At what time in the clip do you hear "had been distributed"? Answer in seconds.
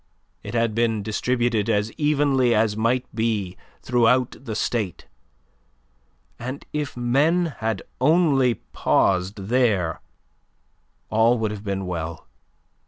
0.55-1.69